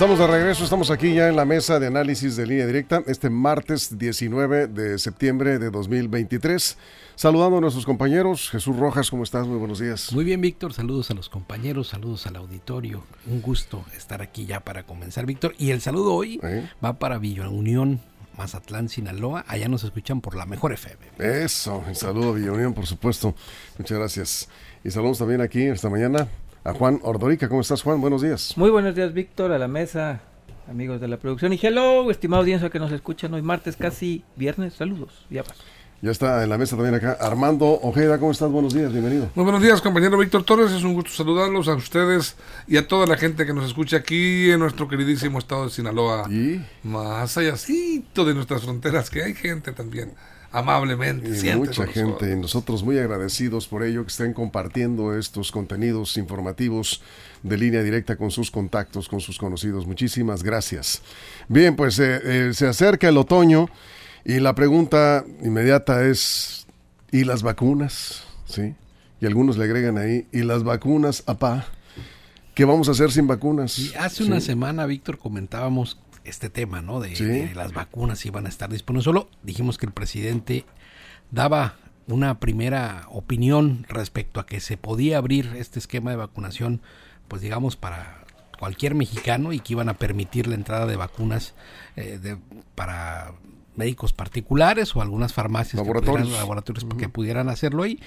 [0.00, 3.28] Estamos de regreso, estamos aquí ya en la mesa de análisis de línea directa este
[3.28, 6.78] martes 19 de septiembre de 2023.
[7.16, 8.48] Saludando a nuestros compañeros.
[8.48, 9.46] Jesús Rojas, ¿cómo estás?
[9.46, 10.10] Muy buenos días.
[10.14, 10.72] Muy bien, Víctor.
[10.72, 13.02] Saludos a los compañeros, saludos al auditorio.
[13.26, 15.54] Un gusto estar aquí ya para comenzar, Víctor.
[15.58, 16.40] Y el saludo hoy
[16.82, 18.00] va para Villa Unión,
[18.38, 19.44] Mazatlán, Sinaloa.
[19.48, 20.96] Allá nos escuchan por la mejor FM.
[21.18, 23.34] Eso, un saludo a Villa Unión, por supuesto.
[23.76, 24.48] Muchas gracias.
[24.82, 26.26] Y saludos también aquí esta mañana
[26.64, 27.48] a Juan Ordorica.
[27.48, 28.00] ¿Cómo estás, Juan?
[28.00, 28.54] Buenos días.
[28.56, 30.20] Muy buenos días, Víctor, a la mesa,
[30.68, 31.52] amigos de la producción.
[31.52, 34.74] Y hello, estimado audiencia que nos escuchan hoy martes, casi viernes.
[34.74, 35.26] Saludos.
[35.30, 35.62] Ya pasó.
[36.02, 37.18] Ya está en la mesa también acá.
[37.20, 38.50] Armando Ojeda, ¿cómo estás?
[38.50, 39.28] Buenos días, bienvenido.
[39.34, 40.72] Muy buenos días, compañero Víctor Torres.
[40.72, 44.50] Es un gusto saludarlos a ustedes y a toda la gente que nos escucha aquí
[44.50, 46.26] en nuestro queridísimo estado de Sinaloa.
[46.30, 46.64] ¿Y?
[46.84, 50.14] Más allácito de nuestras fronteras, que hay gente también
[50.52, 51.28] amablemente.
[51.28, 57.02] Y mucha gente, y nosotros muy agradecidos por ello que estén compartiendo estos contenidos informativos
[57.42, 59.86] de línea directa con sus contactos, con sus conocidos.
[59.86, 61.02] Muchísimas gracias.
[61.48, 63.68] Bien, pues eh, eh, se acerca el otoño.
[64.24, 66.66] Y la pregunta inmediata es,
[67.10, 68.24] ¿y las vacunas?
[68.44, 68.74] ¿Sí?
[69.20, 71.66] Y algunos le agregan ahí, ¿y las vacunas, apá?
[72.54, 73.78] ¿Qué vamos a hacer sin vacunas?
[73.78, 75.98] Y hace una semana, Víctor, comentábamos
[76.30, 77.00] este tema, ¿no?
[77.00, 79.04] De, las vacunas si van a estar disponibles.
[79.04, 80.64] Solo dijimos que el presidente
[81.30, 86.80] daba una primera opinión respecto a que se podía abrir este esquema de vacunación,
[87.28, 88.24] pues digamos, para
[88.58, 91.54] cualquier mexicano y que iban a permitir la entrada de vacunas
[91.96, 92.36] eh, de,
[92.74, 93.32] para
[93.76, 96.84] médicos particulares o algunas farmacias laboratorios que pudieran, laboratorios.
[96.98, 98.00] que pudieran hacerlo ahí.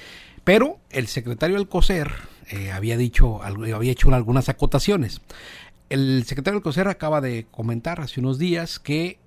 [0.43, 2.11] Pero el secretario Alcocer
[2.49, 5.21] eh, había dicho había hecho algunas acotaciones
[5.89, 9.19] el secretario Alcocer acaba de comentar hace unos días que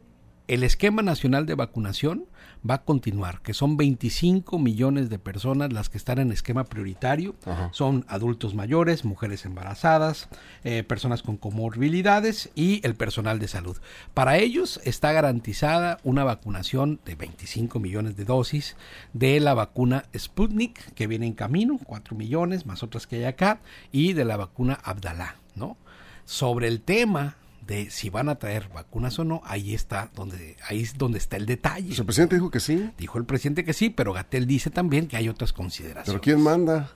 [0.49, 2.27] el esquema nacional de vacunación
[2.69, 7.35] va a continuar, que son 25 millones de personas las que están en esquema prioritario.
[7.73, 10.29] Son adultos mayores, mujeres embarazadas,
[10.65, 13.77] eh, personas con comorbilidades y el personal de salud.
[14.15, 18.77] Para ellos está garantizada una vacunación de 25 millones de dosis
[19.13, 23.61] de la vacuna Sputnik, que viene en camino, 4 millones, más otras que hay acá,
[23.93, 25.77] y de la vacuna Abdalá, ¿no?
[26.27, 30.83] Sobre el tema de si van a traer vacunas o no, ahí está donde ahí
[30.83, 31.87] es donde está el detalle.
[31.89, 32.91] Pues el presidente dijo que sí.
[32.99, 36.07] Dijo el presidente que sí, pero Gatel dice también que hay otras consideraciones.
[36.07, 36.91] ¿Pero quién manda?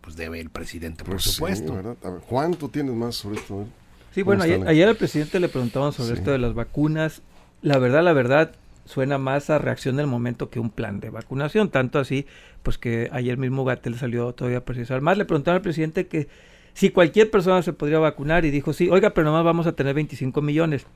[0.00, 1.68] Pues debe el presidente, por Pues supuesto.
[1.72, 1.96] Sí, ¿verdad?
[2.02, 3.66] A ver, Juan, tú tienes más sobre esto.
[4.14, 6.18] Sí, ¿Cómo bueno, ayer, la- ayer al presidente le preguntaban sobre Sí.
[6.20, 7.20] esto de las vacunas.
[7.62, 8.52] La verdad, la verdad,
[8.86, 11.68] suena más a reacción del momento que un plan de vacunación.
[11.70, 12.26] Tanto así,
[12.62, 15.18] pues que ayer mismo Gatel salió todavía a precisar más.
[15.18, 16.28] Le preguntaron al presidente que
[16.78, 19.96] si cualquier persona se podría vacunar y dijo, sí, oiga, pero nomás vamos a tener
[19.96, 20.86] 25 millones.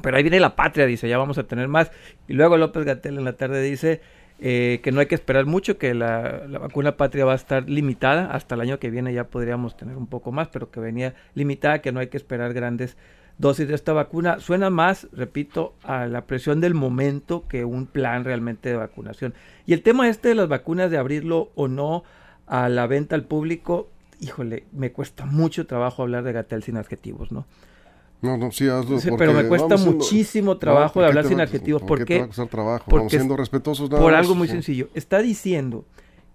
[0.00, 1.90] Pero ahí viene la patria, dice, ya vamos a tener más.
[2.28, 4.00] Y luego López Gatel en la tarde dice
[4.38, 7.68] eh, que no hay que esperar mucho, que la, la vacuna patria va a estar
[7.68, 8.30] limitada.
[8.30, 11.80] Hasta el año que viene ya podríamos tener un poco más, pero que venía limitada,
[11.80, 12.96] que no hay que esperar grandes
[13.36, 14.38] dosis de esta vacuna.
[14.38, 19.34] Suena más, repito, a la presión del momento que un plan realmente de vacunación.
[19.66, 22.04] Y el tema este de las vacunas, de abrirlo o no
[22.46, 23.88] a la venta al público,
[24.20, 27.46] híjole, me cuesta mucho trabajo hablar de Gatel sin adjetivos, ¿no?
[28.22, 28.98] No, no, sí, hazlo.
[28.98, 31.82] Sí, pero me cuesta siendo- muchísimo trabajo ¿por de hablar sin adjetivos.
[31.82, 32.84] ¿Por ¿Por qué te va a costar trabajo?
[32.86, 34.20] Porque Vamos siendo respetuosos nada Por más.
[34.22, 34.54] algo muy Sí.
[34.54, 34.88] sencillo.
[34.94, 35.84] Está diciendo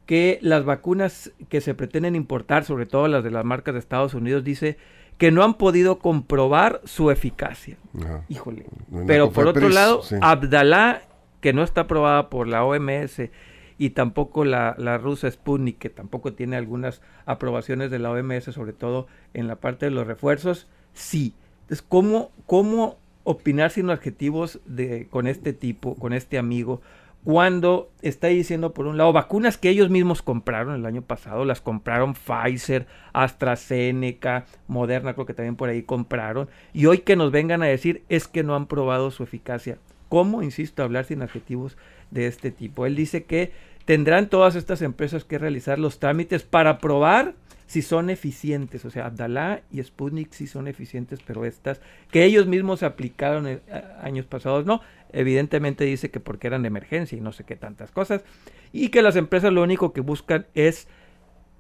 [0.05, 4.13] que las vacunas que se pretenden importar, sobre todo las de las marcas de Estados
[4.13, 4.77] Unidos, dice
[5.17, 7.77] que no han podido comprobar su eficacia.
[7.99, 8.25] Ajá.
[8.29, 8.65] Híjole.
[8.89, 10.15] No Pero por otro lado, sí.
[10.21, 11.01] Abdalá,
[11.41, 13.31] que no está aprobada por la OMS
[13.77, 18.73] y tampoco la, la rusa Sputnik, que tampoco tiene algunas aprobaciones de la OMS, sobre
[18.73, 21.33] todo en la parte de los refuerzos, sí.
[21.61, 26.81] Entonces, ¿cómo, cómo opinar sin adjetivos de, con este tipo, con este amigo,
[27.23, 31.61] cuando está diciendo, por un lado, vacunas que ellos mismos compraron el año pasado, las
[31.61, 37.61] compraron Pfizer, AstraZeneca, Moderna, creo que también por ahí compraron, y hoy que nos vengan
[37.61, 39.77] a decir es que no han probado su eficacia.
[40.11, 41.77] ¿Cómo, insisto, hablar sin adjetivos
[42.09, 42.85] de este tipo?
[42.85, 43.53] Él dice que
[43.85, 47.33] tendrán todas estas empresas que realizar los trámites para probar
[47.65, 51.79] si son eficientes, o sea, Abdalá y Sputnik sí son eficientes, pero estas
[52.11, 54.81] que ellos mismos aplicaron a- años pasados no,
[55.13, 58.25] evidentemente dice que porque eran de emergencia y no sé qué tantas cosas,
[58.73, 60.89] y que las empresas lo único que buscan es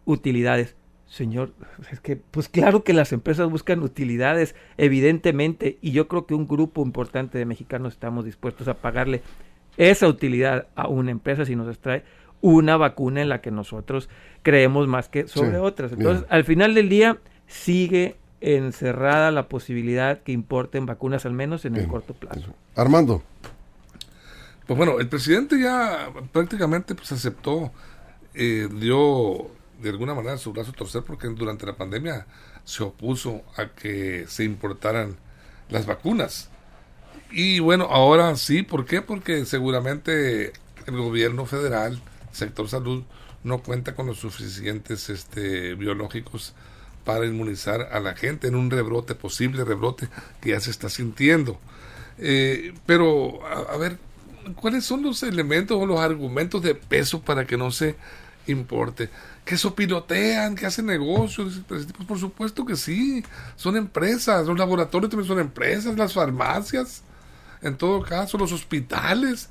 [0.03, 0.75] utilidades.
[1.11, 1.51] Señor,
[1.91, 6.47] es que, pues claro que las empresas buscan utilidades, evidentemente, y yo creo que un
[6.47, 9.21] grupo importante de mexicanos estamos dispuestos a pagarle
[9.75, 12.05] esa utilidad a una empresa si nos extrae
[12.39, 14.07] una vacuna en la que nosotros
[14.41, 15.91] creemos más que sobre Sí, otras.
[15.91, 16.01] bien.
[16.01, 21.75] Entonces, al final del día, sigue encerrada la posibilidad que importen vacunas, al menos en
[21.75, 22.53] el corto plazo.
[22.77, 23.21] Armando.
[24.65, 27.73] Pues bueno, el presidente ya prácticamente pues aceptó,
[28.33, 32.25] eh, dio de alguna manera su brazo torcer porque durante la pandemia
[32.63, 35.17] se opuso a que se importaran
[35.69, 36.49] las vacunas.
[37.31, 39.01] Y bueno, ahora sí, ¿por qué?
[39.01, 40.53] Porque seguramente
[40.85, 42.01] el gobierno federal,
[42.31, 43.03] sector salud,
[43.43, 46.53] no cuenta con los suficientes este, biológicos
[47.05, 50.07] para inmunizar a la gente en un rebrote, posible rebrote
[50.39, 51.59] que ya se está sintiendo.
[52.17, 53.97] Eh, pero, a, ver,
[54.55, 57.95] ¿cuáles son los elementos o los argumentos de peso para que no se
[58.51, 59.09] importe?
[59.45, 61.61] Que sopilotean, que hacen negocios.
[61.67, 63.23] Pues, por supuesto que sí,
[63.55, 67.03] son empresas, los laboratorios también son empresas, las farmacias,
[67.61, 69.49] en todo caso, los hospitales.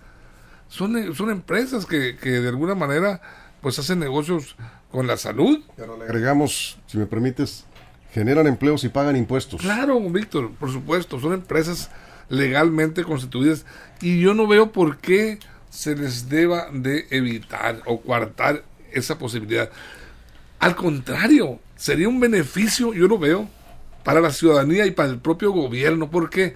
[0.69, 3.21] Son, son empresas que, que de alguna manera
[3.61, 4.57] pues hacen negocios
[4.91, 5.61] con la salud.
[5.77, 7.67] Pero le agregamos, si me permites,
[8.13, 9.61] generan empleos y pagan impuestos.
[9.61, 11.91] Claro, Víctor, por supuesto, son empresas
[12.29, 13.67] legalmente constituidas
[14.01, 15.39] y yo no veo por qué
[15.69, 19.71] se les deba de evitar o coartar esa posibilidad.
[20.59, 23.49] Al contrario, sería un beneficio, yo lo veo,
[24.05, 26.11] para la ciudadanía y para el propio gobierno.
[26.11, 26.55] ¿Por qué?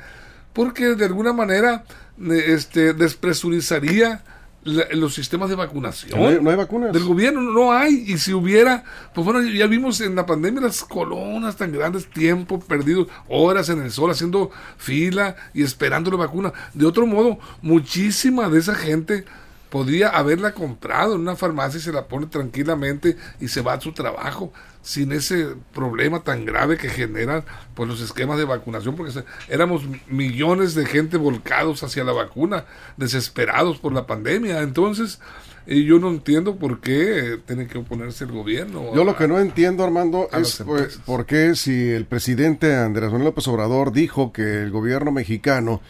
[0.53, 1.85] Porque de alguna manera
[2.19, 4.23] este, despresurizaría
[4.65, 6.19] los sistemas de vacunación.
[6.43, 6.93] No hay, vacunas.
[6.93, 8.05] Del gobierno no hay.
[8.07, 8.83] Y si hubiera,
[9.15, 13.83] pues bueno, ya vimos en la pandemia las colonas tan grandes, tiempo perdido, horas en
[13.83, 16.53] el sol haciendo fila y esperando la vacuna.
[16.73, 19.25] De otro modo, muchísima de esa gente
[19.75, 23.81] podría haberla comprado en una farmacia y se la pone tranquilamente y se va a
[23.81, 27.43] su trabajo sin ese problema tan grave que generan
[27.75, 32.67] pues los esquemas de vacunación porque éramos millones de gente volcados hacia la vacuna
[32.97, 35.19] desesperados por la pandemia entonces
[35.67, 38.95] y yo no entiendo por qué tiene que oponerse el gobierno.
[38.95, 43.25] Yo lo que no entiendo, Armando, es pues, por qué si el presidente Andrés Manuel
[43.25, 45.81] López Obrador dijo que el gobierno mexicano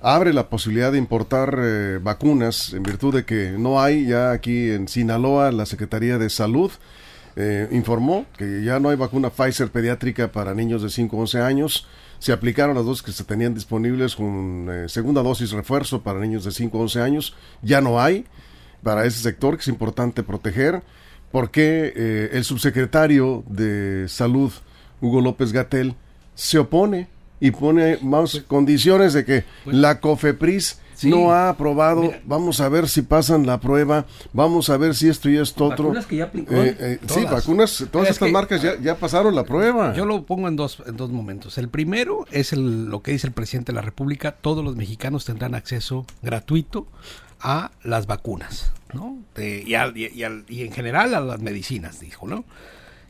[0.00, 4.70] abre la posibilidad de importar eh, vacunas en virtud de que no hay ya aquí
[4.70, 6.70] en Sinaloa la Secretaría de Salud
[7.36, 11.40] eh, informó que ya no hay vacuna Pfizer pediátrica para niños de 5 a 11
[11.40, 11.86] años.
[12.18, 16.44] Se aplicaron las dosis que se tenían disponibles con eh, segunda dosis refuerzo para niños
[16.44, 17.36] de 5 a 11 años.
[17.62, 18.26] Ya no hay
[18.82, 20.82] para ese sector que es importante proteger
[21.30, 24.50] porque el subsecretario de Salud,
[25.00, 25.94] Hugo López Gatel,
[26.34, 27.08] se opone
[27.40, 32.68] y pone más pues, condiciones de que pues, la COFEPRIS no ha aprobado, vamos a
[32.68, 35.84] ver si pasan la prueba, vamos a ver si esto y esto otro.
[35.84, 36.54] Vacunas que ya aplicó.
[36.54, 39.94] Eh, eh, sí, vacunas, todas estas marcas ya, ya, pasaron la prueba.
[39.94, 41.56] Yo lo pongo en dos, en dos momentos.
[41.58, 45.24] El primero es el, lo que dice el presidente de la República, todos los mexicanos
[45.24, 46.86] tendrán acceso gratuito
[47.40, 49.18] a las vacunas, ¿no?
[49.38, 52.44] y, y, y en general a las medicinas, dijo, ¿no?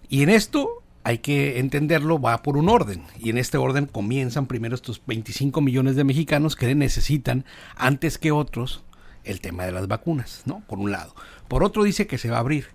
[0.09, 3.03] Y en esto hay que entenderlo, va por un orden.
[3.19, 7.45] Y en este orden comienzan primero estos 25 millones de mexicanos que necesitan,
[7.77, 8.85] antes que otros,
[9.25, 10.63] el tema de las vacunas, ¿no?
[10.67, 11.15] Por un lado.
[11.49, 12.67] Por otro dice que se va a abrir.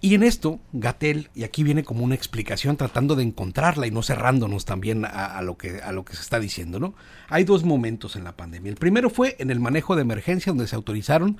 [0.00, 4.02] Y en esto, Gatel, y aquí viene como una explicación tratando de encontrarla y no
[4.02, 6.94] cerrándonos también a, lo, que, a lo que se está diciendo, ¿no?
[7.28, 8.70] Hay dos momentos en la pandemia.
[8.70, 11.38] El primero fue en el manejo de emergencia, donde se autorizaron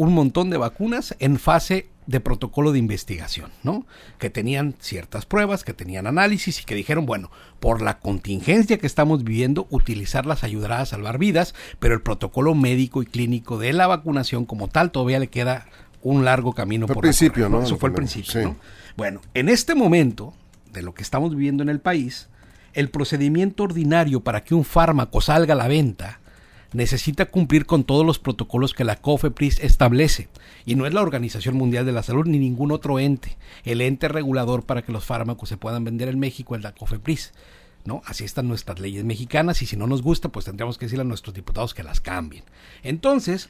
[0.00, 3.84] un montón de vacunas en fase de protocolo de investigación, ¿no?
[4.18, 7.30] Que tenían ciertas pruebas, que tenían análisis y que dijeron, bueno,
[7.60, 13.02] por la contingencia que estamos viviendo, utilizarlas ayudará a salvar vidas, pero el protocolo médico
[13.02, 15.66] y clínico de la vacunación como tal todavía le queda
[16.00, 17.62] un largo camino por principio, ¿no?
[17.62, 18.56] Eso fue el principio, ¿no?
[18.96, 20.32] Bueno, en este momento
[20.72, 22.30] de lo que estamos viviendo en el país,
[22.72, 26.20] el procedimiento ordinario para que un fármaco salga a la venta
[26.72, 30.28] necesita cumplir con todos los protocolos que la COFEPRIS establece.
[30.64, 33.36] Y no es la Organización Mundial de la Salud ni ningún otro ente.
[33.64, 37.32] El ente regulador para que los fármacos se puedan vender en México es la COFEPRIS.
[37.82, 38.02] ¿No?
[38.04, 41.06] Así están nuestras leyes mexicanas y si no nos gusta, pues tendríamos que decirle a
[41.06, 42.44] nuestros diputados que las cambien.
[42.82, 43.48] Entonces,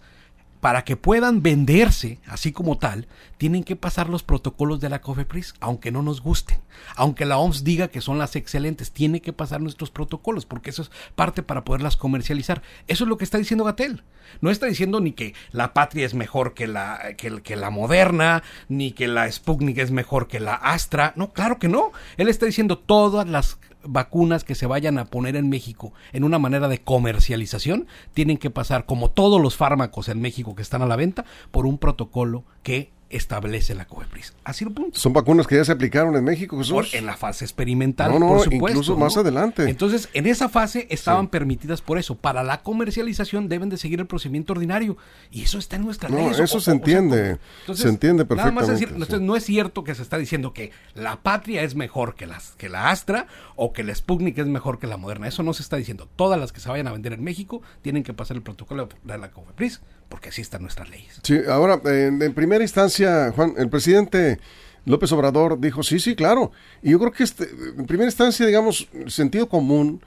[0.60, 5.54] para que puedan venderse así como tal, tienen que pasar los protocolos de la COFEPRIS,
[5.60, 6.58] aunque no nos gusten.
[6.96, 10.82] Aunque la OMS diga que son las excelentes, tiene que pasar nuestros protocolos, porque eso
[10.82, 12.62] es parte para poderlas comercializar.
[12.86, 14.02] Eso es lo que está diciendo Gatel.
[14.40, 18.42] No está diciendo ni que la patria es mejor que la, que, que la moderna,
[18.68, 21.14] ni que la Sputnik es mejor que la Astra.
[21.16, 21.92] No, claro que no.
[22.16, 26.38] Él está diciendo todas las vacunas que se vayan a poner en México en una
[26.38, 30.86] manera de comercialización tienen que pasar, como todos los fármacos en México que están a
[30.86, 34.34] la venta, por un protocolo que establece la COFEPRIS.
[34.44, 34.98] Así lo punto.
[34.98, 36.72] Son vacunas que ya se aplicaron en México, Jesús.
[36.72, 38.68] Por- en la fase experimental, No, no, por supuesto.
[38.68, 39.20] incluso más ¿no?
[39.22, 39.68] adelante.
[39.68, 42.14] Entonces, en esa fase estaban permitidas por eso.
[42.14, 44.96] Para la comercialización deben de seguir el procedimiento ordinario.
[45.30, 46.30] Y eso está en nuestra No, ley.
[46.40, 47.38] eso se entiende.
[47.74, 49.24] Se entiende Nada más decir, perfectamente, entonces, sí.
[49.24, 52.68] no es cierto que se está diciendo que la patria es mejor que, las, que
[52.68, 53.26] la Astra
[53.56, 55.26] o que la Sputnik es mejor que la Moderna.
[55.28, 56.08] Eso no se está diciendo.
[56.16, 59.18] Todas las que se vayan a vender en México tienen que pasar el protocolo de
[59.18, 61.18] la COFEPRIS porque así están nuestras leyes.
[61.22, 64.38] Sí, ahora, en, en primera instancia, Juan, el presidente
[64.84, 66.52] López Obrador dijo, sí, sí, claro.
[66.82, 67.44] Y yo creo que este,
[67.78, 70.02] en primera instancia, digamos, sentido común,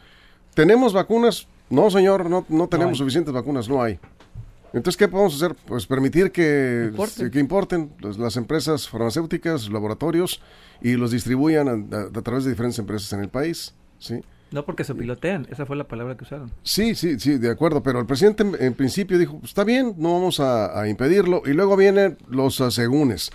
[0.53, 1.47] ¿tenemos vacunas?
[1.69, 3.99] No, señor, no, no tenemos suficientes vacunas, no hay.
[4.73, 5.55] Entonces, ¿qué podemos hacer?
[5.67, 7.31] Pues permitir que Importen.
[7.31, 10.41] que importen pues, las empresas farmacéuticas, laboratorios,
[10.81, 13.73] y los distribuyan a, a- a través de diferentes empresas en el país.
[13.99, 14.21] ¿sí?
[14.53, 16.51] No porque se pilotean, esa fue la palabra que usaron.
[16.63, 20.13] Sí, sí, sí, de acuerdo, pero el presidente en, en principio dijo, está bien, no
[20.13, 23.31] vamos a, a impedirlo, y luego vienen los asegúnes.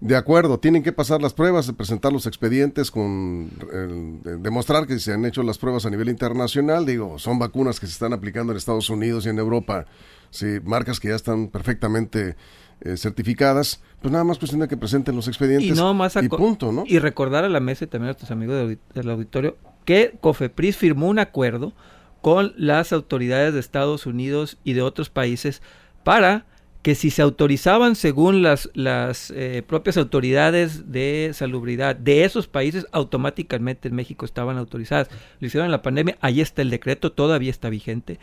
[0.00, 4.98] De acuerdo, tienen que pasar las pruebas, presentar los expedientes con el- de- demostrar que
[4.98, 6.84] se han hecho las pruebas a nivel internacional.
[6.86, 9.86] Digo, son vacunas que se están aplicando en Estados Unidos y en Europa,
[10.30, 12.34] sí, marcas que ya están perfectamente
[12.80, 13.80] eh, certificadas.
[14.00, 16.82] Pues nada más cuestión de que presenten los expedientes Y no más y punto, ¿no?
[16.84, 21.08] Y recordar a la mesa y también a tus amigos del auditorio que COFEPRIS firmó
[21.08, 21.72] un acuerdo
[22.20, 25.60] con las autoridades de Estados Unidos y de otros países
[26.04, 26.46] para
[26.82, 32.86] que si se autorizaban según las, las eh, propias autoridades de salubridad de esos países,
[32.90, 35.08] automáticamente en México estaban autorizadas.
[35.38, 38.18] Lo hicieron en la pandemia, ahí está el decreto, todavía está vigente.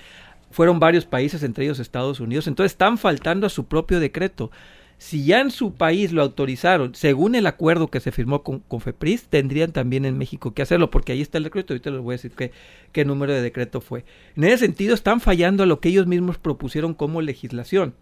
[0.52, 4.52] Fueron varios países, entre ellos Estados Unidos, entonces están faltando a su propio decreto.
[5.00, 8.82] Si ya en su país lo autorizaron, según el acuerdo que se firmó con, con
[8.82, 12.14] FEPRIS, tendrían también en México que hacerlo, porque ahí está el decreto, ahorita les voy
[12.14, 12.52] a decir qué,
[12.92, 14.04] qué número de decreto fue.
[14.36, 17.96] En ese sentido, están fallando a lo que ellos mismos propusieron como legislación.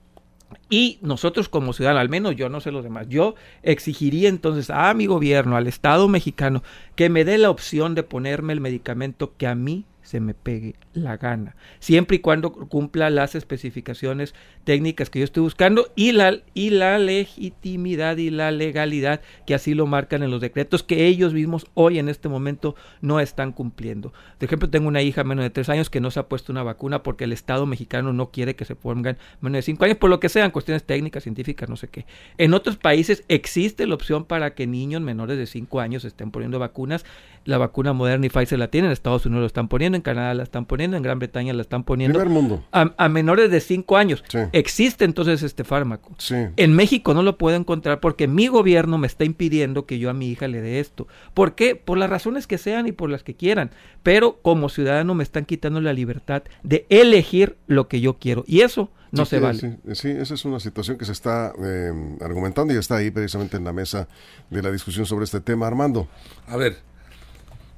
[0.72, 4.92] Y nosotros como ciudadanos, al menos yo no sé los demás, yo exigiría entonces a
[4.96, 6.64] mi gobierno, al Estado mexicano,
[6.96, 10.76] que me dé la opción de ponerme el medicamento que a mí se me pegue
[10.94, 14.34] la gana, siempre y cuando cumpla las especificaciones
[14.64, 19.74] técnicas que yo estoy buscando y la, y la legitimidad y la legalidad que así
[19.74, 24.14] lo marcan en los decretos que ellos mismos hoy en este momento no están cumpliendo.
[24.38, 26.64] Por ejemplo, tengo una hija menos de tres años que no se ha puesto una
[26.64, 30.10] vacuna porque el Estado mexicano no quiere que se pongan menos de cinco años, por
[30.10, 32.06] lo que sean cuestiones técnicas, científicas, no sé qué.
[32.38, 36.60] En otros países existe la opción para que niños menores de cinco años estén poniendo
[36.60, 37.06] vacunas.
[37.44, 40.34] La vacuna Moderna y Pfizer la tienen, en Estados Unidos lo están poniendo, en Canadá
[40.34, 42.18] la están poniendo, en Gran Bretaña la están poniendo.
[42.18, 42.64] Primer mundo.
[42.72, 44.24] A, a menores de 5 años.
[44.30, 44.40] Sí.
[44.54, 46.16] Existe entonces este fármaco.
[46.18, 46.36] Sí.
[46.56, 50.14] En México no lo puedo encontrar porque mi gobierno me está impidiendo que yo a
[50.14, 51.08] mi hija le dé esto.
[51.34, 51.76] ¿Por qué?
[51.76, 53.72] Por las razones que sean y por las que quieran.
[54.04, 58.44] Pero como ciudadano me están quitando la libertad de elegir lo que yo quiero.
[58.48, 59.60] Y eso no Sí, se sí, vale.
[59.60, 63.58] Sí, sí, esa es una situación que se está eh, argumentando y está ahí precisamente
[63.58, 64.08] en la mesa
[64.50, 65.68] de la discusión sobre este tema.
[65.68, 66.08] Armando,
[66.48, 66.78] A ver,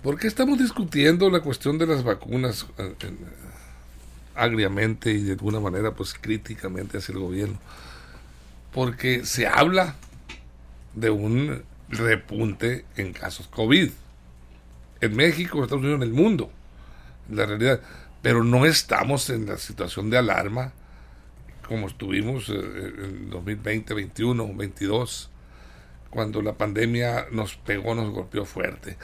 [0.03, 3.12] ¿por qué estamos discutiendo la cuestión de las vacunas eh, eh,
[4.36, 7.60] agriamente y de alguna manera pues críticamente hacia el gobierno?
[8.74, 9.96] Porque se habla
[10.96, 13.89] de un repunte en casos COVID
[15.01, 16.51] en México, en Estados Unidos, en el mundo,
[17.29, 17.82] la realidad.
[18.22, 20.74] Pero no estamos en la situación de alarma
[21.70, 25.29] como estuvimos eh, en 2020, 21, 22
[26.10, 28.98] cuando la pandemia nos pegó, nos golpeó fuerte.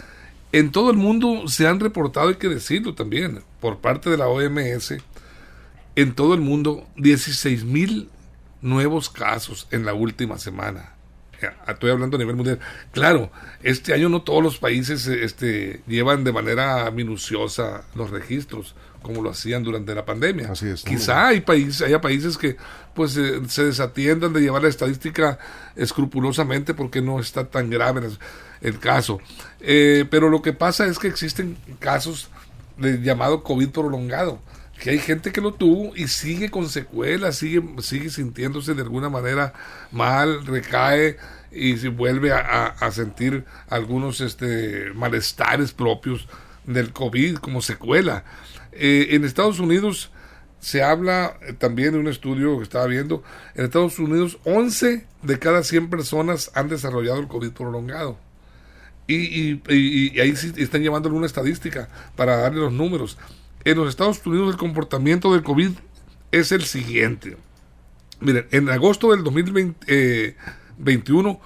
[0.55, 4.29] En todo el mundo se han reportado, hay que decirlo también, por parte de la
[4.29, 4.93] OMS,
[5.97, 8.09] en todo el mundo 16 mil
[8.61, 10.94] nuevos casos en la última semana.
[11.41, 12.59] Eh, Estoy hablando a nivel mundial.
[12.91, 13.31] Claro,
[13.63, 18.75] este año no todos los países eh, este, llevan de manera minuciosa los registros
[19.05, 20.51] como lo hacían durante la pandemia.
[20.51, 20.83] Así es.
[20.83, 22.57] Quizá hay países, haya países que
[22.95, 25.37] pues eh, se desatiendan de llevar la estadística
[25.75, 28.17] escrupulosamente porque no está tan grave el,
[28.61, 29.19] el caso.
[29.59, 32.29] Eh, pero lo que pasa es que existen casos
[32.77, 34.39] de llamado COVID prolongado,
[34.79, 39.09] que hay gente que lo tuvo y sigue con secuelas, sigue, sigue sintiéndose de alguna
[39.09, 39.53] manera
[39.91, 41.17] mal, recae
[41.51, 46.27] y se vuelve a, sentir algunos este, malestares propios
[46.65, 48.25] del COVID como secuela.
[48.73, 50.11] Eh, en Estados Unidos
[50.59, 55.39] se habla eh, también de un estudio que estaba viendo, en Estados Unidos 11 de
[55.39, 58.17] cada 100 personas han desarrollado el COVID prolongado.
[59.07, 63.17] Y, y- ahí sí están llevando alguna estadística para darle los números.
[63.65, 65.71] En los Estados Unidos el comportamiento del COVID
[66.31, 67.37] es el siguiente.
[68.19, 71.39] Miren, en agosto del 2021,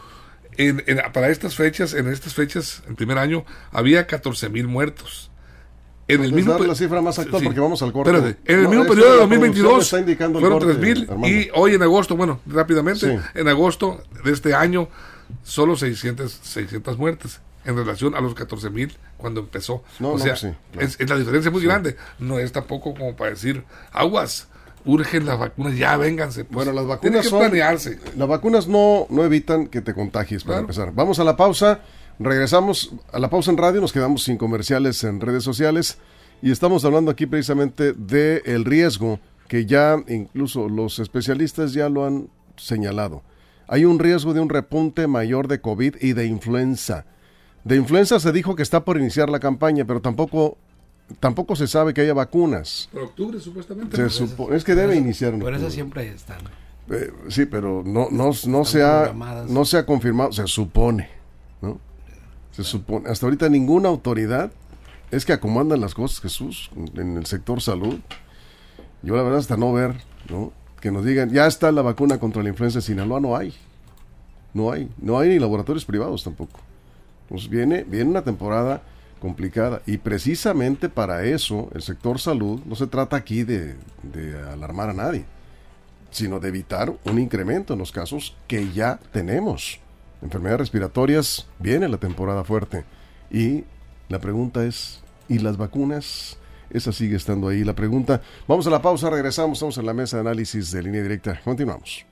[0.57, 5.31] en, en- para estas fechas, en estas fechas, en primer año, había 14 mil muertos.
[6.07, 7.45] En el mismo dar la cifra más actual Sí.
[7.45, 8.11] porque vamos al corte.
[8.11, 10.79] Espérate, en el No, mismo periodo de la producción 2022 está indicando el fueron corte,
[10.81, 11.27] 3.000 Armando.
[11.27, 13.19] y hoy en agosto, bueno, rápidamente, Sí.
[13.35, 14.89] en agosto de este año,
[15.43, 19.83] solo 600, 600 muertes en relación a los 14.000 cuando empezó.
[19.99, 20.87] No, o no, sea, sí, claro.
[20.87, 21.95] es, es la diferencia muy grande.
[22.19, 24.47] No es tampoco como para decir, aguas,
[24.85, 26.45] urgen las vacunas, ya vénganse.
[26.45, 27.39] Pues, Bueno, las vacunas que son...
[27.39, 27.99] planearse.
[28.17, 30.61] Las vacunas no, no evitan que te contagies, para Claro.
[30.65, 30.91] empezar.
[30.93, 31.81] Vamos a la pausa,
[32.17, 35.97] regresamos a la pausa en radio, nos quedamos sin comerciales en redes sociales
[36.41, 42.05] y estamos hablando aquí precisamente del el riesgo que ya incluso los especialistas ya lo
[42.05, 43.23] han señalado.
[43.67, 47.05] Hay un riesgo de un repunte mayor de COVID y de influenza.
[47.69, 50.57] De influenza se dijo que está por iniciar la campaña, pero tampoco,
[51.19, 52.89] tampoco se sabe que haya vacunas.
[52.91, 53.95] Por octubre, supuestamente.
[53.95, 55.33] Se supo- es que debe iniciar.
[55.35, 56.39] en Por eso siempre están.
[56.89, 59.13] Eh, sí, pero no, no, no, se ha,
[59.47, 61.09] no se ha confirmado, se supone,
[61.61, 61.79] ¿no?
[62.51, 63.07] Se supone.
[63.07, 64.51] Hasta ahorita ninguna autoridad,
[65.11, 67.99] es que acomodan las cosas, Jesús, en el sector salud.
[69.03, 69.93] Yo la verdad hasta no ver,
[70.29, 70.51] ¿no?
[70.81, 73.53] Que nos digan, ya está la vacuna contra la influenza en Sinaloa, no hay.
[74.55, 74.89] No hay.
[74.97, 76.59] No hay ni laboratorios privados tampoco.
[77.29, 78.81] Pues viene, viene una temporada
[79.21, 84.89] complicada y precisamente para eso el sector salud no se trata aquí de, de alarmar
[84.89, 85.25] a nadie
[86.11, 89.79] sino de evitar un incremento en los casos que ya tenemos.
[90.21, 92.83] Enfermedades respiratorias, viene la temporada fuerte.
[93.31, 93.63] Y
[94.09, 96.37] la pregunta es, ¿y las vacunas?
[96.69, 98.21] Esa sigue estando ahí la pregunta.
[98.47, 101.39] Vamos a la pausa, regresamos, estamos en la mesa de análisis de línea directa.
[101.43, 102.08] Continuamos.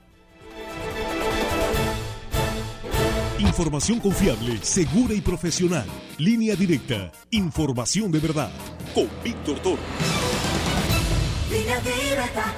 [3.58, 5.84] Información confiable, segura y profesional.
[6.16, 7.10] Línea directa.
[7.32, 8.52] Información de verdad.
[8.94, 9.78] Con Víctor Toro.
[11.50, 12.54] Línea directa.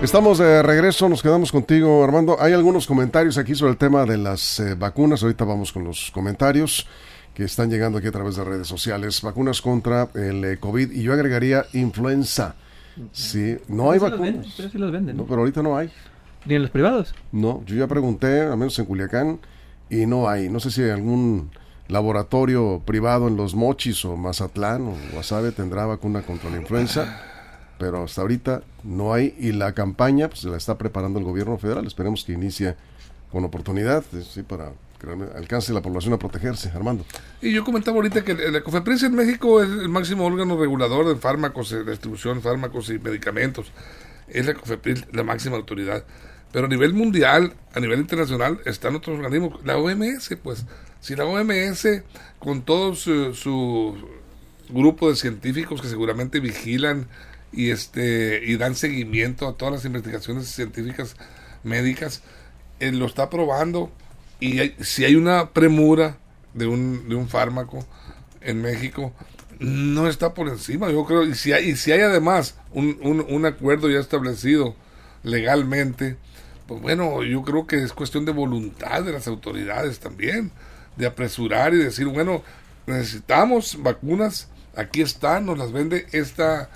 [0.00, 2.36] Estamos de regreso, nos quedamos contigo Armando.
[2.40, 5.24] Hay algunos comentarios aquí sobre el tema de las eh, vacunas.
[5.24, 6.86] Ahorita vamos con los comentarios
[7.34, 9.20] que están llegando aquí a través de redes sociales.
[9.20, 12.54] Vacunas contra el eh, COVID y yo agregaría influenza.
[13.12, 14.54] Sí, no hay venden, vacunas.
[14.56, 15.16] pero sí los venden.
[15.16, 15.90] No, pero ahorita no hay.
[16.44, 17.14] Ni en los privados.
[17.32, 19.40] No, yo ya pregunté, al menos en Culiacán,
[19.90, 20.48] y no hay.
[20.48, 21.50] No sé si hay algún
[21.88, 27.20] laboratorio privado en Los Mochis o Mazatlán o Guasave tendrá vacuna contra la influenza,
[27.78, 31.58] pero hasta ahorita no hay y la campaña pues, se la está preparando el gobierno
[31.58, 31.86] federal.
[31.86, 32.74] Esperemos que inicie
[33.30, 34.72] con oportunidad, sí, para
[35.34, 36.70] alcance la población a protegerse.
[36.70, 37.04] Armando.
[37.40, 41.16] Y yo comentaba ahorita que la COFEPRIS en México es el máximo órgano regulador de
[41.16, 43.72] fármacos, de distribución de fármacos y medicamentos.
[44.28, 46.04] Es la COFEPRIS la máxima autoridad.
[46.52, 49.64] Pero a nivel mundial, a nivel internacional, están otros organismos.
[49.64, 50.64] La OMS, pues,
[51.00, 52.02] si la OMS,
[52.38, 53.94] con todo su, su
[54.68, 57.08] grupo de científicos que seguramente vigilan
[57.52, 61.16] y este y dan seguimiento a todas las investigaciones científicas
[61.62, 62.22] médicas,
[62.80, 63.90] eh, lo está probando
[64.40, 66.18] y hay- si hay una premura
[66.54, 67.86] de un, de un fármaco
[68.40, 69.12] en México,
[69.58, 73.24] no está por encima, yo creo, y si hay, y si hay además un, un,
[73.28, 74.76] un acuerdo ya establecido
[75.22, 76.16] legalmente,
[76.66, 80.50] pues bueno, yo creo que es cuestión de voluntad de las autoridades también,
[80.96, 82.42] de apresurar y decir, bueno,
[82.86, 86.68] necesitamos vacunas, aquí están, nos las vende esta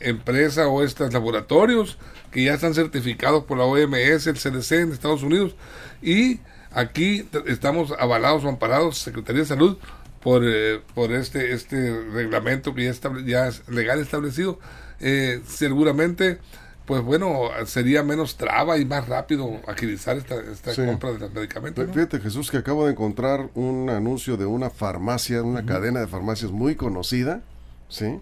[0.00, 1.98] empresa o estos laboratorios
[2.30, 5.56] que ya están certificados por la OMS, el CDC en Estados Unidos
[6.02, 6.40] y
[6.78, 9.78] aquí estamos avalados o amparados, Secretaría de Salud,
[10.22, 14.58] por, eh, por este, este reglamento que ya, estable- ya es legal establecido.
[15.00, 16.38] Eh, seguramente,
[16.86, 20.84] pues bueno, sería menos traba y más rápido agilizar esta, esta Sí.
[20.84, 21.86] compra de los medicamentos.
[21.86, 21.92] ¿no?
[21.94, 26.50] Fíjate Jesús que acabo de encontrar un anuncio de una farmacia, una cadena de farmacias
[26.50, 27.42] muy conocida,
[27.88, 28.18] ¿sí?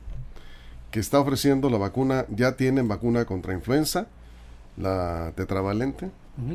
[0.91, 4.07] Que está ofreciendo la vacuna, ya tienen vacuna contra influenza,
[4.77, 6.11] la tetravalente,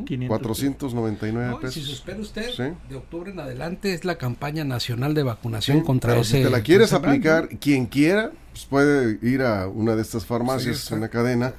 [0.06, 0.28] 500.
[0.28, 1.84] 499 No, y si pesos.
[1.96, 2.64] suspende usted, Sí.
[2.90, 6.38] de octubre en adelante es la campaña nacional de vacunación Sí, contra pero ese.
[6.38, 7.60] si te la quieres aplicar, ¿no?
[7.60, 10.96] quien quiera, pues puede ir a una de estas farmacias, Sí, está.
[10.96, 11.54] una cadena,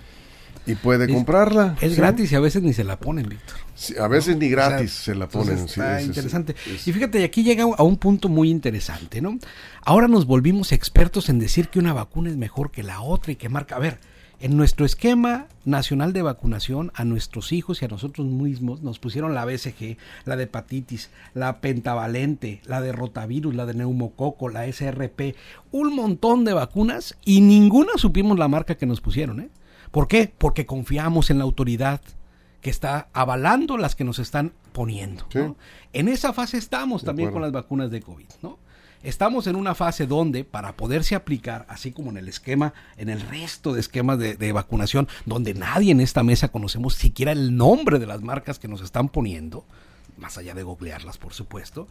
[0.65, 1.77] y puede Es- comprarla.
[1.81, 1.97] Es ¿sí?
[1.99, 3.57] gratis y a veces ni se la ponen, Víctor.
[3.75, 5.59] Sí, a veces ni O sea, gratis se la ponen.
[5.59, 6.55] está es- es- interesante.
[6.73, 9.39] es- Y fíjate, y aquí llega a un punto muy interesante, ¿no?
[9.85, 13.37] Ahora nos volvimos expertos en decir que una vacuna es mejor que la otra y
[13.37, 13.75] que marca.
[13.75, 13.99] A ver,
[14.43, 19.35] en nuestro esquema nacional de vacunación, a nuestros hijos y a nosotros mismos nos pusieron
[19.35, 25.37] la BCG, la de hepatitis, la pentavalente, la de rotavirus, la de neumococo, la SRP,
[25.71, 29.49] un montón de vacunas y ninguna supimos la marca que nos pusieron, ¿eh?
[29.93, 30.33] ¿Por qué?
[30.37, 32.01] Porque confiamos en la autoridad
[32.61, 35.25] que está avalando las que nos están poniendo.
[35.29, 35.39] Sí.
[35.39, 35.57] ¿no?
[35.93, 38.59] En esa fase estamos De también con las vacunas de COVID, ¿no?
[39.03, 43.21] Estamos en una fase donde, para poderse aplicar, así como en el esquema, en el
[43.21, 48.07] resto de esquemas de, vacunación, donde nadie en esta mesa conocemos siquiera el nombre de
[48.07, 49.65] las marcas que nos están poniendo,
[50.17, 51.89] más allá de googlearlas, por supuesto,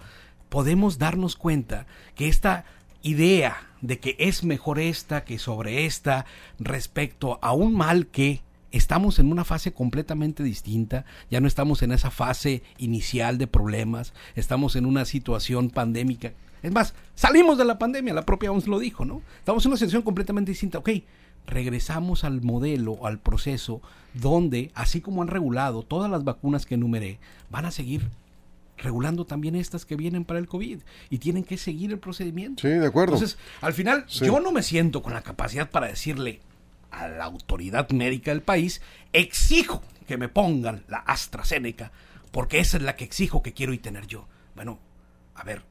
[0.47, 2.63] podemos darnos cuenta que esta
[3.03, 6.25] idea de que es mejor esta que sobre esta
[6.59, 11.91] respecto a un mal que estamos en una fase completamente distinta, ya no estamos en
[11.91, 16.31] esa fase inicial de problemas, estamos en una situación pandémica.
[16.63, 19.21] Es más, salimos de la pandemia, la propia OMS lo dijo, ¿no?
[19.39, 20.77] Estamos en una situación completamente distinta.
[20.77, 20.89] Ok,
[21.47, 23.81] regresamos al modelo, al proceso,
[24.13, 27.19] donde, así como han regulado todas las vacunas que enumeré,
[27.49, 28.09] van a seguir
[28.77, 32.61] regulando también estas que vienen para el COVID y tienen que seguir el procedimiento.
[32.61, 33.13] Sí, de acuerdo.
[33.15, 34.25] Entonces, al final, Sí.
[34.25, 36.41] yo no me siento con la capacidad para decirle
[36.89, 38.81] a la autoridad médica del país,
[39.13, 41.91] exijo que me pongan la AstraZeneca,
[42.31, 44.27] porque esa es la que exijo que quiero y tener yo.
[44.55, 44.79] Bueno,
[45.35, 45.63] a ver,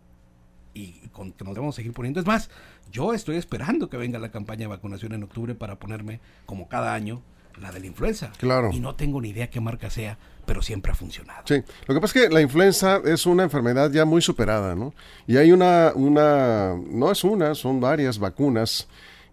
[0.75, 2.21] y con que nos vamos a seguir poniendo.
[2.21, 2.51] Es más,
[2.91, 6.95] yo estoy esperando que venga la campaña de vacunación en octubre para ponerme, como cada
[6.95, 7.23] año,
[7.61, 8.33] la de la influenza.
[8.39, 8.71] Claro.
[8.73, 11.43] Y no tengo ni idea qué marca sea, pero siempre ha funcionado.
[11.47, 14.95] Sí, lo que pasa es que la influenza es una enfermedad ya muy superada, ¿no?
[15.27, 18.89] Y hay una, una, no es una, son varias vacunas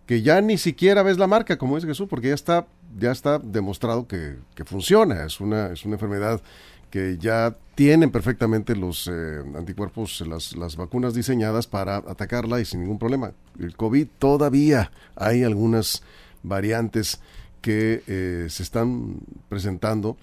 [0.05, 3.39] que ya ni siquiera ves la marca, como dice Jesús, porque ya está, ya está
[3.39, 5.25] demostrado que, que funciona.
[5.25, 6.41] Es una, es una enfermedad
[6.89, 12.81] que ya tienen perfectamente los eh, anticuerpos, las, las vacunas diseñadas para atacarla y sin
[12.81, 13.33] ningún problema.
[13.59, 16.01] El COVID todavía hay algunas
[16.43, 17.19] variantes
[17.61, 19.19] que eh, se están
[19.49, 20.17] presentando.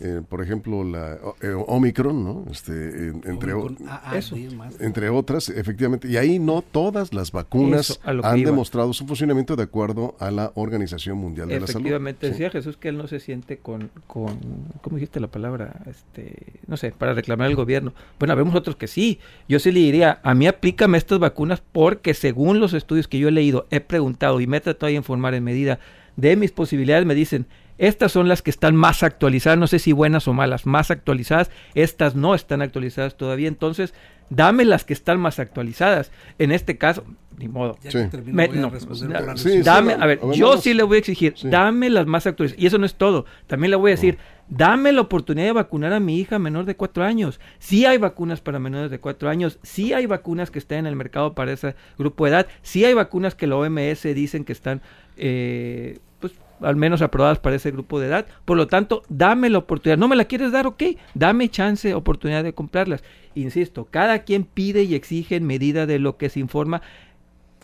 [0.00, 2.44] Eh, por ejemplo, la eh, Omicron, ¿no?
[2.50, 4.34] Este, en- entre, o- Con AA, Eso.
[4.34, 4.80] sí, más.
[4.80, 6.08] entre otras, efectivamente.
[6.08, 8.50] Y ahí no todas las vacunas Eso, han iba.
[8.50, 11.80] demostrado su funcionamiento de acuerdo a la Organización Mundial de la Salud.
[11.80, 12.32] Efectivamente, Sí.
[12.32, 14.38] decía Jesús que él no se siente con, con,
[14.80, 15.82] ¿cómo dijiste la palabra?
[15.88, 16.34] Este,
[16.66, 17.92] no sé, para reclamar al gobierno.
[18.18, 19.18] Bueno, vemos otros que sí.
[19.48, 23.28] Yo sí le diría, a mí aplícame estas vacunas porque según los estudios que yo
[23.28, 25.78] he leído, he preguntado y me he tratado de informar en medida
[26.16, 27.46] de mis posibilidades, me dicen,
[27.80, 31.50] estas son las que están más actualizadas, no sé si buenas o malas, más actualizadas,
[31.74, 33.94] estas no están actualizadas todavía, entonces
[34.28, 36.12] dame las que están más actualizadas.
[36.38, 37.04] En este caso,
[37.36, 37.76] ni modo.
[37.82, 37.98] Ya Sí.
[37.98, 40.26] que termino, Me- a no, responder da- por la sí, dame, sí, a ver, a
[40.26, 40.62] ver, yo vamos.
[40.62, 41.48] sí le voy a exigir, Sí.
[41.48, 42.62] dame las más actualizadas.
[42.62, 43.24] Y eso no es todo.
[43.48, 46.76] También le voy a decir, dame la oportunidad de vacunar a mi hija menor de
[46.76, 47.40] cuatro años.
[47.58, 50.96] Sí hay vacunas para menores de cuatro años, sí hay vacunas que están en el
[50.96, 54.80] mercado para ese grupo de edad, sí hay vacunas que la OMS dicen que están,
[55.16, 58.26] eh, pues, al menos aprobadas para ese grupo de edad.
[58.44, 59.98] Por lo tanto, dame la oportunidad.
[59.98, 60.66] ¿No me la quieres dar?
[60.66, 60.82] Ok,
[61.14, 63.02] dame chance, oportunidad de comprarlas.
[63.34, 66.82] Insisto, cada quien pide y exige en medida de lo que se informa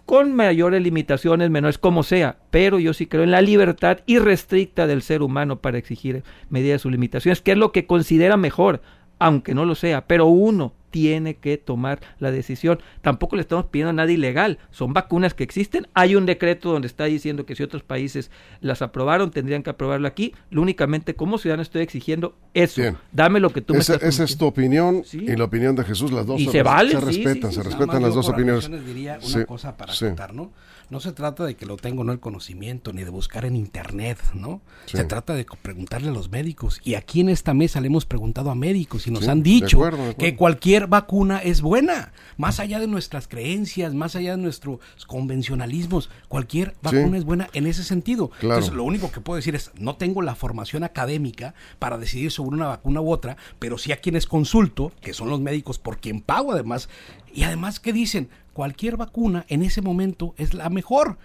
[0.06, 5.02] con mayores limitaciones, menores, como sea, pero yo sí creo en la libertad irrestricta del
[5.02, 8.82] ser humano para exigir medidas de sus limitaciones, que es lo que considera mejor,
[9.18, 12.78] aunque no lo sea, pero uno tiene que tomar la decisión.
[13.02, 17.04] Tampoco le estamos pidiendo nada ilegal, son vacunas que existen, hay un decreto donde está
[17.04, 18.30] diciendo que si otros países
[18.62, 22.96] las aprobaron, tendrían que aprobarlo aquí, lo únicamente como ciudadano estoy exigiendo eso, Bien.
[23.12, 25.18] dame lo que tú me estás esa es tu opinión Sí.
[25.18, 27.62] y la opinión de Jesús, las dos Y se, vale, se sí, respetan, sí, se
[27.62, 28.70] respetan las dos opiniones.
[28.86, 30.06] diría una cosa para sí.
[30.06, 30.50] acotar, ¿no?
[30.88, 34.18] No se trata de que lo tengo no el conocimiento ni de buscar en internet,
[34.34, 34.60] ¿no?
[34.86, 34.96] Sí.
[34.96, 38.50] Se trata de preguntarle a los médicos y aquí en esta mesa le hemos preguntado
[38.50, 40.18] a médicos y nos Sí, han de dicho acuerdo, de acuerdo.
[40.18, 46.08] que cualquier vacuna es buena, más allá de nuestras creencias, más allá de nuestros convencionalismos,
[46.28, 48.28] cualquier vacuna es buena en ese sentido.
[48.30, 48.54] Claro.
[48.54, 52.56] Entonces, lo único que puedo decir es, no tengo la formación académica para decidir sobre
[52.56, 56.20] una vacuna u otra, pero sí a quienes consulto, que son los médicos por quien
[56.20, 56.88] pago además,
[57.36, 61.18] y además que dicen, cualquier vacuna en ese momento es la mejor.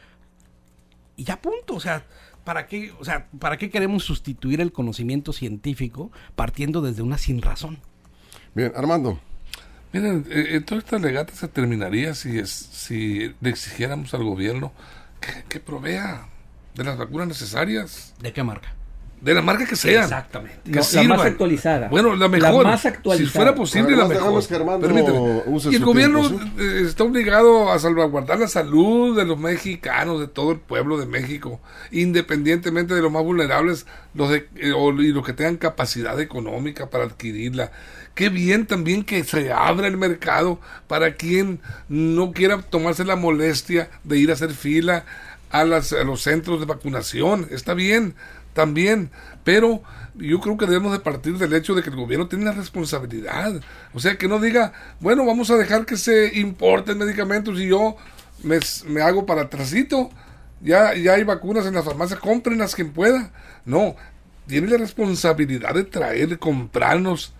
[1.15, 2.05] Y ya punto, o sea,
[2.43, 7.41] ¿para qué, o sea, ¿para qué queremos sustituir el conocimiento científico partiendo desde una sin
[7.41, 7.79] razón?
[8.53, 9.21] Bien, Armando.
[9.93, 14.73] Miren, eh, eh, toda esta legata se terminaría si, es, si le exigiéramos al gobierno
[15.21, 16.27] que, que provea
[16.75, 18.75] de las vacunas necesarias, ¿De qué marca?
[19.21, 20.03] De la marca que sea.
[20.03, 20.59] Exactamente.
[20.65, 21.07] Que No, la sirvan.
[21.09, 21.87] más actualizada.
[21.89, 22.65] Bueno, la La mejor.
[22.65, 23.29] más actualizada.
[23.29, 24.47] Si fuera posible, Además, la mejor.
[24.47, 25.43] que Permíteme.
[25.71, 30.27] Y el gobierno tiempo, eh, está obligado a salvaguardar la salud de los mexicanos, de
[30.27, 31.61] todo el pueblo de México,
[32.15, 36.89] independientemente de los más vulnerables los de, eh, o- y los que tengan capacidad económica
[36.89, 37.71] para adquirirla.
[38.15, 43.89] Qué bien también que se abra el mercado para quien no quiera tomarse la molestia
[44.03, 45.05] de ir a hacer fila
[45.49, 47.47] a, las, a los centros de vacunación.
[47.51, 48.15] Está bien,
[48.53, 49.11] también,
[49.43, 49.81] pero
[50.15, 53.61] yo creo que debemos de partir del hecho de que el gobierno tiene una responsabilidad.
[53.93, 57.95] O sea, que no diga, bueno, vamos a dejar que se importen medicamentos y yo
[58.43, 60.09] me, me hago para atrasito.
[60.61, 63.31] Ya, ya hay vacunas en las farmacias, cómprenlas quien pueda.
[63.65, 63.95] No,
[64.47, 67.33] tiene la responsabilidad de traer, comprarnos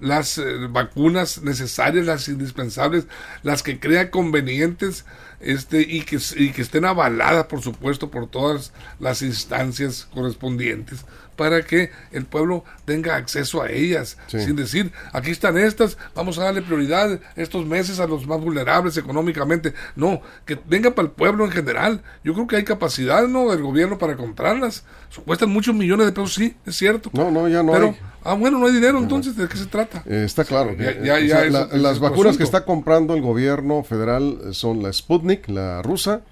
[0.00, 3.06] las eh, vacunas necesarias, las indispensables,
[3.42, 5.04] las que crea convenientes
[5.40, 11.04] este y que, y que estén avaladas, por supuesto, por todas las instancias correspondientes
[11.38, 14.40] para que el pueblo tenga acceso a ellas, Sí.
[14.40, 18.96] sin decir, aquí están estas, vamos a darle prioridad estos meses a los más vulnerables
[18.96, 19.72] económicamente.
[19.94, 22.02] No, que venga para el pueblo en general.
[22.24, 24.84] Yo creo que hay capacidad, ¿no?, del gobierno para comprarlas.
[25.24, 27.08] Cuestan muchos millones de pesos, sí, es cierto.
[27.14, 27.96] No, no, ya no Pero, hay.
[28.24, 30.02] ah, bueno, no hay dinero, entonces, ¿de qué se trata?
[30.06, 30.74] Eh, está claro.
[30.76, 33.84] Ya- ya- ya o sea, es- la- es las vacunas que está comprando el gobierno
[33.84, 36.22] federal son la Sputnik, la rusa,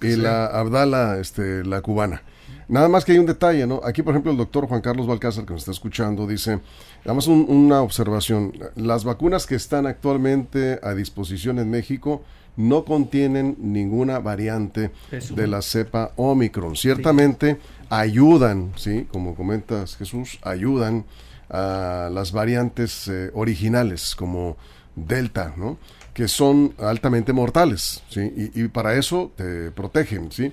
[0.00, 2.22] y la Abdala, este, la cubana.
[2.68, 3.80] Nada más que hay un detalle, ¿no?
[3.84, 6.60] Aquí, por ejemplo, el doctor Juan Carlos Balcázar, que nos está escuchando, dice,
[7.04, 8.52] damos un- una observación.
[8.76, 12.22] Las vacunas que están actualmente a disposición en México
[12.56, 14.92] no contienen ninguna variante
[15.36, 16.76] de la cepa Omicron.
[16.76, 17.58] Ciertamente
[17.90, 19.06] ayudan, ¿sí?
[19.10, 21.04] Como comentas Jesús, ayudan
[21.50, 24.56] a las variantes eh, originales como
[24.96, 25.78] Delta, ¿no?
[26.14, 28.20] Que son altamente mortales, ¿sí?
[28.54, 30.52] Y, y para eso te protegen, ¿sí?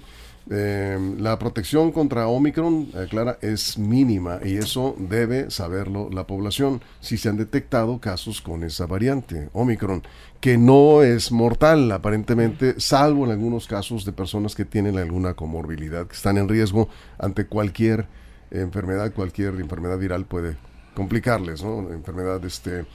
[0.54, 6.82] Eh, la protección contra Omicron, eh, Clara, es mínima y eso debe saberlo la población
[7.00, 10.04] si se han detectado casos con esa variante Omicron,
[10.42, 16.06] que no es mortal aparentemente, salvo en algunos casos de personas que tienen alguna comorbilidad,
[16.06, 18.08] que están en riesgo ante cualquier
[18.52, 20.58] enfermedad, cualquier enfermedad viral puede
[20.94, 21.94] complicarles, ¿no?
[21.94, 22.86] Enfermedad este,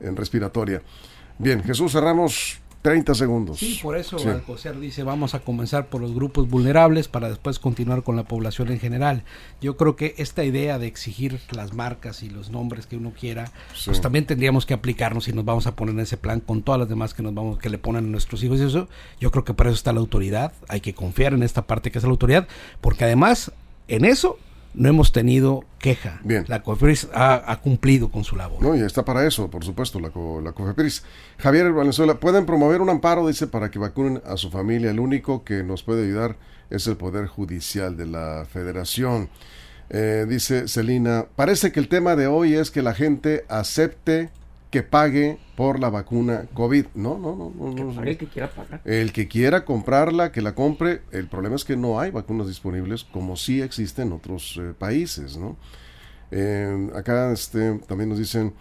[0.00, 0.82] en respiratoria.
[1.38, 3.58] Bien, Jesús, cerramos 30 segundos.
[3.58, 4.28] Sí, por eso Sí.
[4.28, 8.70] Alcocer dice vamos a comenzar por los grupos vulnerables para después continuar con la población
[8.70, 9.24] en general.
[9.60, 13.46] Yo creo que esta idea de exigir las marcas y los nombres que uno quiera,
[13.74, 13.86] Sí.
[13.86, 16.78] pues también tendríamos que aplicarnos y nos vamos a poner en ese plan con todas
[16.78, 18.88] las demás que nos vamos que le ponen a nuestros hijos y eso.
[19.20, 20.52] Yo creo que para eso está la autoridad.
[20.68, 22.46] Hay que confiar en esta parte que es la autoridad,
[22.80, 23.50] porque además
[23.88, 24.38] en eso
[24.74, 26.20] no hemos tenido queja.
[26.24, 26.44] Bien.
[26.48, 28.62] La COFEPRIS ha, ha cumplido con su labor.
[28.62, 31.02] No, y está para eso, por supuesto, la, co- la COFEPRIS.
[31.38, 34.90] Javier Valenzuela, pueden promover un amparo, dice, para que vacunen a su familia.
[34.90, 36.36] El único que nos puede ayudar
[36.70, 39.28] es el Poder Judicial de la Federación.
[39.90, 44.28] Eh, dice Celina, parece que el tema de hoy es que la gente acepte
[44.70, 46.86] que pague por la vacuna COVID.
[46.94, 47.70] No, no, no.
[47.72, 47.94] no.
[47.94, 48.80] Pague el que quiera pagar.
[48.84, 51.02] El que quiera comprarla, que la compre.
[51.10, 55.36] El problema es que no hay vacunas disponibles como sí existen en otros eh, países,
[55.36, 55.56] ¿no?
[56.30, 58.52] Eh, acá este, también nos dicen,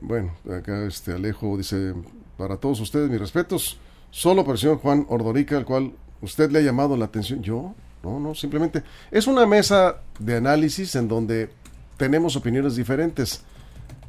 [0.00, 1.94] bueno, acá este Alejo dice,
[2.36, 3.78] para todos ustedes mis respetos,
[4.10, 7.40] solo para el señor Juan Ordorica, al cual usted le ha llamado la atención.
[7.42, 11.50] Yo, no, no, simplemente es una mesa de análisis en donde
[11.96, 13.44] tenemos opiniones diferentes.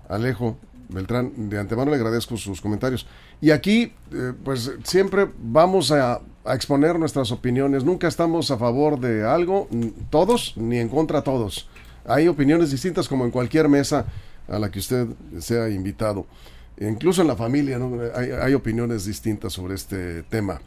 [0.07, 0.57] Alejo
[0.89, 3.07] Beltrán, de antemano le agradezco sus comentarios.
[3.41, 7.83] Y aquí, eh, pues siempre vamos a, exponer nuestras opiniones.
[7.83, 9.67] Nunca estamos a favor de algo,
[10.09, 11.69] todos, ni en contra todos.
[12.05, 14.05] Hay opiniones distintas como en cualquier mesa
[14.47, 15.05] a la que usted
[15.37, 16.25] sea invitado.
[16.79, 17.99] Incluso en la familia ¿no?
[18.15, 20.59] hay, hay opiniones distintas sobre este tema.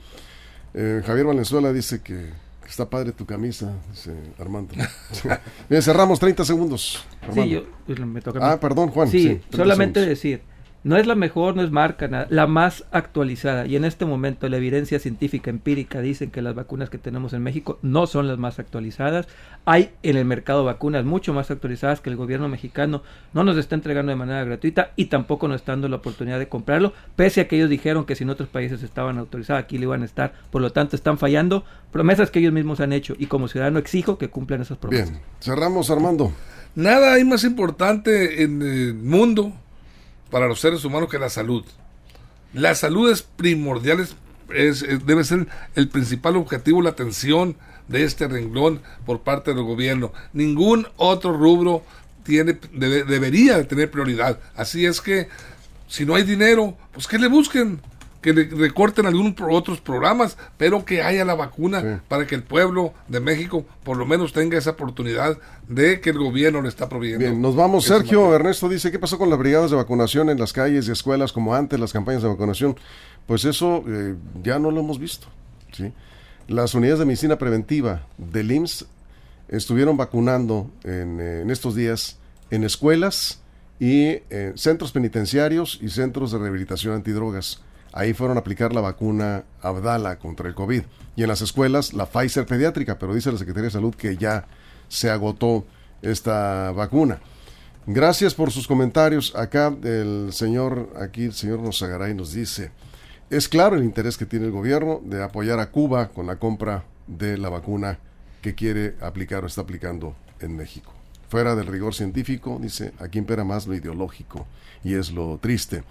[0.75, 2.31] Eh, Javier Valenzuela dice que
[2.73, 4.75] está padre tu camisa, dice Armando.
[5.69, 7.05] Bien, cerramos 30 segundos.
[7.21, 7.45] Sí, Armando.
[7.45, 8.53] yo, pues, me toca.
[8.53, 9.09] Ah, perdón, Juan.
[9.09, 10.09] Sí, 30 solamente segundos.
[10.09, 10.43] decir,
[10.85, 13.67] no es la mejor, no es marca, nada, la más actualizada.
[13.67, 17.43] Y en este momento la evidencia científica empírica dicen que las vacunas que tenemos en
[17.43, 19.29] México no son las más actualizadas.
[19.65, 23.77] Hay en el mercado vacunas mucho más actualizadas que el gobierno mexicano no nos está
[23.77, 27.49] entregando de manera gratuita y tampoco nos está dando la oportunidad de comprarlo, pese a
[27.49, 30.33] que ellos dijeron que si en otros países estaban autorizadas, aquí le iban a estar.
[30.51, 34.19] Por lo tanto, están fallando promesas que ellos mismos han hecho y como ciudadano exijo
[34.19, 35.11] que cumplan esas promesas.
[35.11, 36.33] Bien, cerramos Armando.
[36.75, 39.53] Nada hay más importante en el mundo
[40.33, 41.65] para los seres humanos que la salud.
[42.55, 44.07] La salud es primordial,
[44.53, 50.13] es, debe ser el principal objetivo, la atención de este renglón por parte del gobierno.
[50.33, 51.85] Ningún otro rubro
[52.25, 54.39] tiene, debe- debería de tener prioridad.
[54.57, 55.29] Así es que,
[55.89, 57.81] si no hay dinero, pues que le busquen,
[58.23, 61.87] que recorten algunos otros programas, pero que haya la vacuna Sí.
[62.09, 65.37] para que el pueblo de México por lo menos tenga esa oportunidad
[65.69, 67.19] de que el gobierno le está proveyendo.
[67.27, 67.85] Bien, nos vamos.
[67.85, 68.35] Sergio.
[68.35, 71.55] Ernesto dice, ¿qué pasó con las brigadas de vacunación en las calles y escuelas como
[71.55, 72.77] antes, las campañas de vacunación?
[73.27, 75.27] Pues eso eh, ya no lo hemos visto.
[75.73, 75.93] ¿sí?
[76.49, 78.87] Las unidades de medicina preventiva del IMSS
[79.49, 82.19] estuvieron vacunando en, eh, en estos días
[82.51, 83.41] en escuelas
[83.81, 87.61] y eh, centros penitenciarios y centros de rehabilitación antidrogas.
[87.93, 90.83] Ahí fueron a aplicar la vacuna Abdala contra el COVID.
[91.15, 94.47] Y en las escuelas la Pfizer pediátrica, pero dice la Secretaría de Salud que ya
[94.89, 95.65] se agotó
[96.01, 97.21] esta vacuna.
[97.87, 99.35] Gracias por sus comentarios.
[99.35, 102.71] Acá el señor, aquí el señor Nosagaray nos dice,
[103.29, 106.85] es claro el interés que tiene el gobierno de apoyar a Cuba con la compra
[107.07, 107.99] de la vacuna
[108.41, 111.02] que quiere aplicar o está aplicando en México.
[111.33, 114.45] Fuera del rigor científico, dice, aquí impera más lo ideológico
[114.85, 115.83] y es lo triste.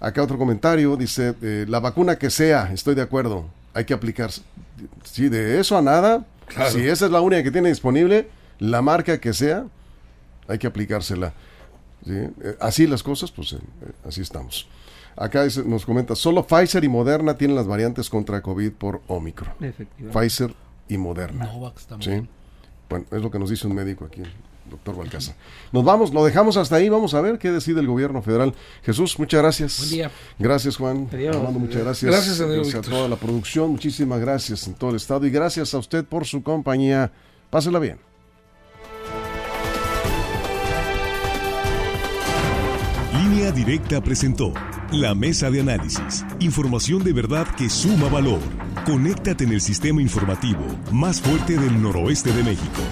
[0.00, 4.32] Acá otro comentario, dice, eh, la vacuna que sea, estoy de acuerdo, hay que aplicar.
[5.04, 6.72] Sí, de eso a nada, Claro.
[6.72, 9.66] si esa es la única que tiene disponible, la marca que sea,
[10.48, 11.32] hay que aplicársela.
[12.04, 12.14] ¿sí?
[12.14, 14.66] Eh, así las cosas, pues eh, eh, así estamos.
[15.14, 19.52] Acá nos comenta, solo Pfizer y Moderna tienen las variantes contra COVID por Omicron.
[19.60, 20.18] Efectivamente.
[20.18, 20.52] Pfizer
[20.88, 21.44] y Moderna.
[21.44, 22.22] Novavax también.
[22.22, 22.28] Sí.
[22.90, 24.22] Bueno, es lo que nos dice un médico aquí,
[24.68, 25.34] doctor Balcázar.
[25.72, 28.54] Nos vamos, lo dejamos hasta ahí, vamos a ver qué decide el gobierno federal.
[28.82, 29.78] Jesús, muchas gracias.
[29.78, 30.10] Buen día.
[30.38, 31.08] Gracias, Juan.
[31.12, 31.36] Adiós.
[31.36, 32.10] Armando, muchas gracias.
[32.10, 35.74] Gracias, amigo Gracias a toda la producción, muchísimas gracias en todo el estado y gracias
[35.74, 37.12] a usted por su compañía.
[37.50, 37.98] Pásela bien.
[43.12, 44.52] Línea Directa presentó
[44.92, 46.24] la mesa de análisis.
[46.40, 48.40] Información de verdad que suma valor.
[48.86, 52.82] Conéctate en el sistema informativo más fuerte del noroeste de México.